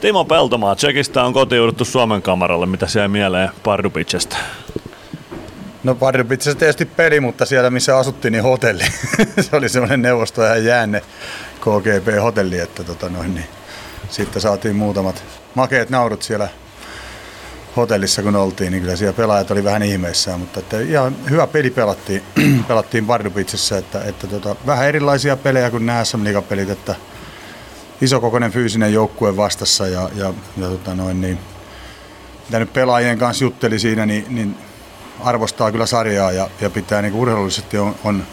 [0.00, 2.66] Timo Peltomaa, Tsekistä on kotiuduttu Suomen kamaralle.
[2.66, 4.36] Mitä siellä mieleen Pardubicesta?
[5.84, 8.84] No Pardubicessa tietysti peli, mutta siellä missä asuttiin, niin hotelli.
[9.50, 11.02] se oli semmoinen neuvosto ja jäänne
[11.60, 13.46] KGP-hotelli, että tota noin, niin
[14.10, 15.24] sitten saatiin muutamat
[15.54, 16.48] makeet naurut siellä
[17.76, 21.70] hotellissa kun oltiin, niin kyllä siellä pelaajat oli vähän ihmeissään, mutta että ihan hyvä peli
[21.70, 22.22] pelattiin,
[22.68, 26.94] pelattiin Pardubicessa, että, että tota, vähän erilaisia pelejä kuin nämä sm pelit että
[28.00, 31.38] isokokoinen fyysinen joukkue vastassa ja, ja, ja tota noin, niin,
[32.44, 34.56] mitä nyt pelaajien kanssa jutteli siinä, niin, niin
[35.24, 38.24] arvostaa kyllä sarjaa ja, ja pitää niin urheilullisesti on, on,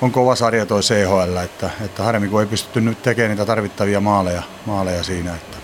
[0.00, 4.00] on kova sarja toi CHL, että, että harmi kun ei pystytty nyt tekemään niitä tarvittavia
[4.00, 5.56] maaleja, maaleja siinä, että,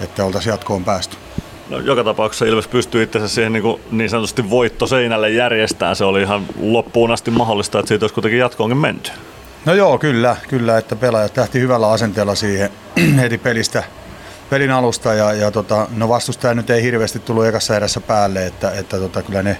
[0.00, 1.16] että oltaisiin jatkoon päästy.
[1.68, 5.96] No, joka tapauksessa Ilves pystyy itse siihen niin, kuin niin sanotusti voittoseinälle järjestämään.
[5.96, 9.10] Se oli ihan loppuun asti mahdollista, että siitä olisi kuitenkin jatkoonkin menty.
[9.66, 12.70] No joo, kyllä, kyllä että pelaajat lähti hyvällä asenteella siihen
[13.22, 13.82] heti pelistä,
[14.50, 18.70] pelin alusta ja, ja tota, no vastustaja nyt ei hirveästi tullut ekassa erässä päälle, että,
[18.70, 19.56] että tota, kyllä ne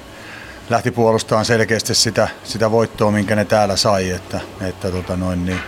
[0.70, 5.60] lähti puolustamaan selkeästi sitä, sitä voittoa, minkä ne täällä sai, että, että tota noin, niin,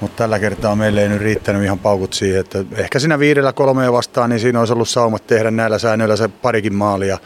[0.00, 3.92] mutta tällä kertaa meille ei nyt riittänyt ihan paukut siihen, että ehkä siinä viidellä kolmea
[3.92, 7.18] vastaan, niin siinä olisi ollut saumat tehdä näillä säännöillä se parikin maalia,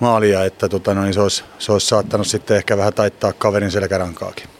[0.00, 3.70] maalia että tota, no, niin se, olisi, se olisi saattanut sitten ehkä vähän taittaa kaverin
[3.70, 4.55] selkärankaakin.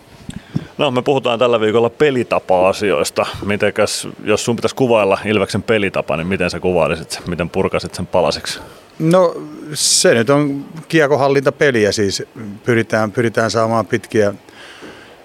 [0.78, 3.26] No me puhutaan tällä viikolla pelitapa-asioista.
[3.44, 7.22] Mitenkäs, jos sun pitäisi kuvailla Ilveksen pelitapa, niin miten sä kuvailisit sen?
[7.26, 8.60] Miten purkasit sen palasiksi?
[8.98, 9.34] No
[9.74, 12.22] se nyt on kiekohallintapeliä siis.
[12.64, 14.34] Pyritään, pyritään saamaan pitkiä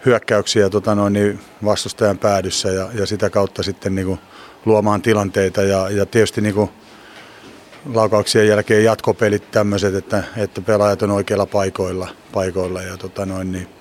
[0.06, 4.20] hyökkäyksiä tota noin, niin vastustajan päädyssä ja, ja sitä kautta sitten niin kuin
[4.66, 6.70] luomaan tilanteita ja, ja tietysti niin kuin
[7.94, 13.81] laukauksien jälkeen jatkopelit tämmöiset, että, että pelaajat on oikeilla paikoilla, paikoilla ja tota noin, niin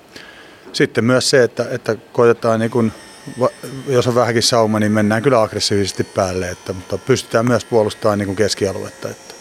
[0.73, 2.91] sitten myös se, että, että koitetaan niin kuin,
[3.87, 8.35] jos on vähänkin sauma, niin mennään kyllä aggressiivisesti päälle, että, mutta pystytään myös puolustamaan niin
[8.35, 9.09] keskialuetta.
[9.09, 9.31] Että.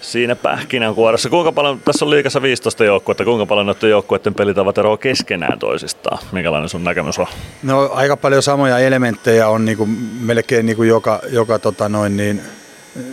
[0.00, 1.28] Siinä pähkinänkuoressa.
[1.28, 6.18] Kuinka paljon, tässä on liikassa 15 joukkuetta, kuinka paljon noiden joukkueiden pelitavat eroavat keskenään toisistaan?
[6.32, 7.26] Minkälainen sun näkemys on?
[7.62, 9.90] No aika paljon samoja elementtejä on niin kuin,
[10.20, 12.42] melkein niin kuin joka, joka tota noin, niin,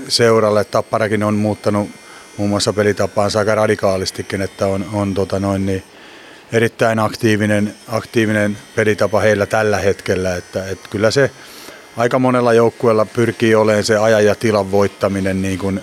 [0.07, 0.63] seuralle.
[0.63, 1.89] Tapparakin on muuttanut
[2.37, 5.83] muun muassa pelitapaansa aika radikaalistikin, että on, on tota noin, niin,
[6.53, 10.35] erittäin aktiivinen, aktiivinen pelitapa heillä tällä hetkellä.
[10.35, 11.31] Että, että kyllä se
[11.97, 15.81] aika monella joukkueella pyrkii olemaan se ajan ja tilan voittaminen niin kuin,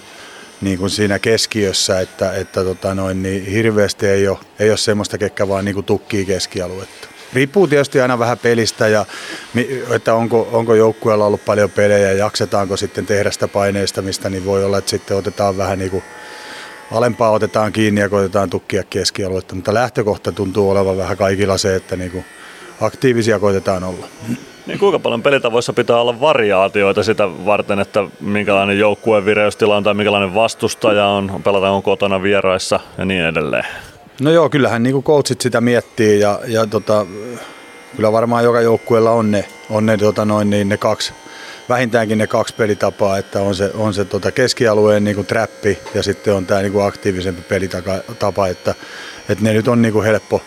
[0.60, 5.18] niin kuin siinä keskiössä, että, että tota noin, niin hirveästi ei ole, ei ole semmoista,
[5.18, 7.08] ketkä vaan niin kuin tukkii keskialuetta.
[7.32, 9.06] Riippuu tietysti aina vähän pelistä ja
[9.90, 14.64] että onko, onko joukkueella ollut paljon pelejä ja jaksetaanko sitten tehdä sitä paineistamista, niin voi
[14.64, 16.04] olla, että sitten otetaan vähän niin kuin
[16.92, 21.96] alempaa otetaan kiinni ja koitetaan tukkia keskialuetta, mutta lähtökohta tuntuu olevan vähän kaikilla se, että
[21.96, 22.24] niin kuin
[22.80, 24.06] aktiivisia koitetaan olla.
[24.66, 29.94] Niin kuinka paljon pelitavoissa pitää olla variaatioita sitä varten, että minkälainen joukkueen vireystila on tai
[29.94, 33.64] minkälainen vastustaja on, pelataan kotona vieraissa ja niin edelleen?
[34.20, 37.06] No joo, kyllähän niin coachit sitä miettii ja, ja tota,
[37.96, 41.12] kyllä varmaan joka joukkueella on ne, on ne, tota noin, niin ne kaksi,
[41.68, 46.02] vähintäänkin ne kaksi pelitapaa, että on se, on se tota keskialueen niin kuin trappi ja
[46.02, 48.74] sitten on tämä niin kuin aktiivisempi pelitapa, että,
[49.28, 50.42] että ne nyt on niin kuin helppo,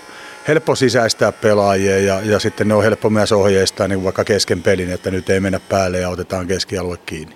[0.47, 4.91] helppo sisäistää pelaajia ja, ja sitten ne on helppo myös ohjeistaa niin vaikka kesken pelin,
[4.91, 7.35] että nyt ei mennä päälle ja otetaan keskialue kiinni.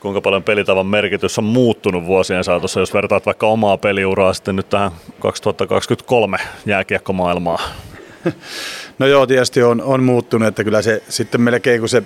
[0.00, 4.68] Kuinka paljon pelitavan merkitys on muuttunut vuosien saatossa, jos vertaat vaikka omaa peliuraa sitten nyt
[4.68, 7.70] tähän 2023 jääkiekkomaailmaan?
[8.98, 12.02] No joo, tietysti on, on muuttunut, että kyllä se sitten melkein kun se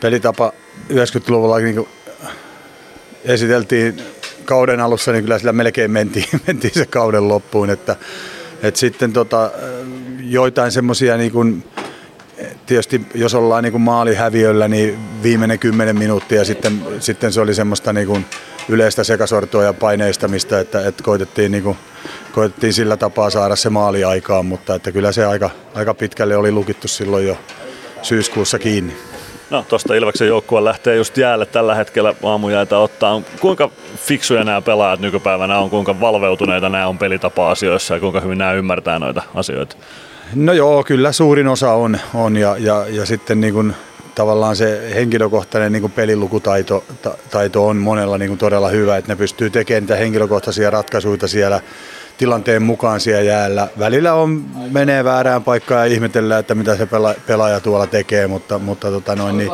[0.00, 0.52] pelitapa
[0.92, 1.88] 90-luvulla niin
[3.24, 4.02] esiteltiin
[4.44, 7.96] kauden alussa, niin kyllä sillä melkein mentiin, mentiin se kauden loppuun, että,
[8.62, 9.50] että sitten tota,
[10.20, 11.64] joitain semmoisia niin
[12.66, 17.92] tietysti jos ollaan niin kuin maalihäviöllä, niin viimeinen kymmenen minuuttia sitten, sitten se oli semmoista
[17.92, 18.24] niin kuin
[18.68, 21.76] yleistä sekasortoa ja paineistamista, että, että koitettiin, niin kuin,
[22.32, 26.52] koitettiin sillä tapaa saada se maali aikaan, mutta että kyllä se aika, aika pitkälle oli
[26.52, 27.38] lukittu silloin jo
[28.02, 28.96] syyskuussa kiinni.
[29.50, 33.22] No tuosta Ilveksen joukkue lähtee just jäälle tällä hetkellä aamujäitä ottaa.
[33.40, 38.52] Kuinka fiksuja nämä pelaajat nykypäivänä on, kuinka valveutuneita nämä on pelitapa-asioissa ja kuinka hyvin nämä
[38.52, 39.76] ymmärtää noita asioita?
[40.34, 43.74] No joo, kyllä suurin osa on, on ja, ja, ja sitten niin kuin
[44.14, 49.50] tavallaan se henkilökohtainen niin pelilukutaito ta, taito on monella niin todella hyvä, että ne pystyy
[49.50, 51.60] tekemään niitä henkilökohtaisia ratkaisuja siellä
[52.18, 53.68] tilanteen mukaan siellä jäällä.
[53.78, 58.58] Välillä on, menee väärään paikkaan ja ihmetellään, että mitä se pela, pelaaja tuolla tekee, mutta,
[58.58, 59.50] mutta tota noin, niin,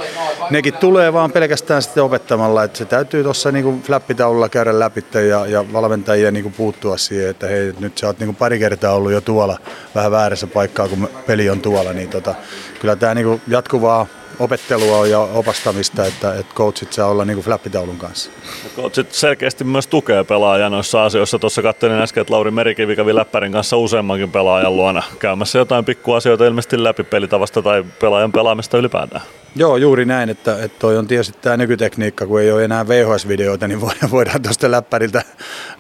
[0.51, 5.47] nekin tulee vaan pelkästään sitten opettamalla, että se täytyy tuossa niin flappitaululla käydä läpi ja,
[5.47, 9.21] ja valmentajia kuin puuttua siihen, että hei, nyt sä oot kuin pari kertaa ollut jo
[9.21, 9.59] tuolla
[9.95, 12.35] vähän väärässä paikkaa, kun peli on tuolla, niin tota,
[12.81, 14.07] kyllä tämä niin jatkuvaa
[14.43, 18.31] opettelua ja opastamista, että, että coachit saa olla niin kuin flappitaulun kanssa.
[18.77, 21.39] Coachit selkeästi myös tukee pelaajia noissa asioissa.
[21.39, 26.47] Tuossa katselin äsken, että Lauri Merikivi kävi läppärin kanssa useammankin pelaajan luona käymässä jotain pikkuasioita
[26.47, 29.23] ilmeisesti läpi pelitavasta tai pelaajan pelaamista ylipäätään.
[29.57, 33.69] Joo, juuri näin, että, että toi on tietysti tämä nykytekniikka, kun ei ole enää VHS-videoita,
[33.69, 35.23] niin voidaan, voidaan tuosta läppäriltä,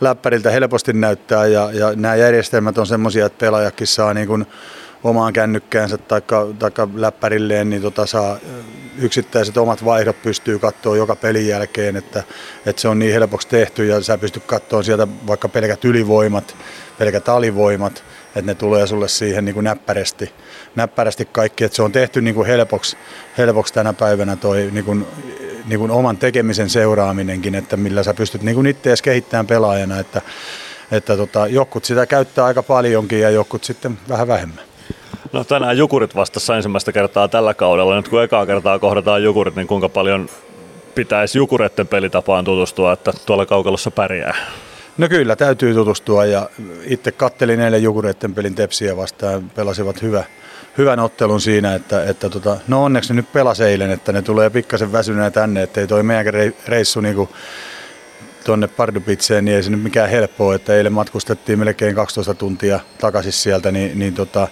[0.00, 4.46] läppäriltä helposti näyttää ja, ja nämä järjestelmät on semmoisia, että pelaajakin saa niin kuin
[5.04, 6.22] omaan kännykkäänsä tai
[6.94, 8.38] läppärilleen, niin tota saa
[8.98, 12.22] yksittäiset omat vaihdot pystyy katsoa joka pelin jälkeen, että,
[12.66, 16.56] että se on niin helpoksi tehty ja sä pystyt katsoa sieltä vaikka pelkät ylivoimat,
[16.98, 20.32] pelkät alivoimat, että ne tulee sulle siihen niin kuin näppärästi,
[20.76, 22.96] näppärästi kaikki, että se on tehty niin kuin helpoksi,
[23.38, 25.06] helpoksi tänä päivänä toi niin kuin,
[25.66, 30.22] niin kuin oman tekemisen seuraaminenkin, että millä sä pystyt niin kuin itseäsi kehittämään pelaajana, että,
[30.90, 34.71] että tota, jokut sitä käyttää aika paljonkin ja jokut sitten vähän vähemmän.
[35.32, 37.96] No tänään Jukurit vastassa ensimmäistä kertaa tällä kaudella.
[37.96, 40.28] Nyt kun ekaa kertaa kohdataan Jukurit, niin kuinka paljon
[40.94, 44.34] pitäisi Jukuretten pelitapaan tutustua, että tuolla kaukalossa pärjää?
[44.98, 46.48] No kyllä, täytyy tutustua ja
[46.84, 49.50] itse kattelin eilen Jukureitten pelin Tepsiä vastaan.
[49.50, 50.24] Pelasivat hyvä,
[50.78, 54.50] hyvän ottelun siinä, että, että tota, no onneksi ne nyt pelasi eilen, että ne tulee
[54.50, 56.34] pikkasen väsyneenä tänne, ettei toi meidän
[56.66, 57.28] reissu niinku
[58.44, 63.32] tuonne Pardupitseen, niin ei se nyt mikään helppoa, että eilen matkustettiin melkein 12 tuntia takaisin
[63.32, 64.48] sieltä, niin, niin tota,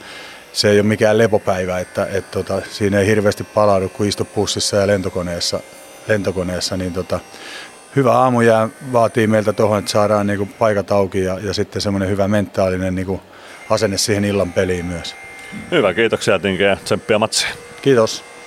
[0.53, 4.77] se ei ole mikään lepopäivä, että, että tota, siinä ei hirveästi palaudu, kun istu pussissa
[4.77, 5.61] ja lentokoneessa,
[6.09, 7.21] lentokoneessa niin tota,
[7.97, 12.09] hyvä aamu jää vaatii meiltä tuohon, että saadaan niinku paikat auki ja, ja sitten semmoinen
[12.09, 13.21] hyvä mentaalinen niinku
[13.71, 15.17] asenne siihen illan peliin myös.
[15.71, 17.53] Hyvä, kiitoksia Tinke ja tsemppiä matsiin.
[17.83, 18.30] Kiitos.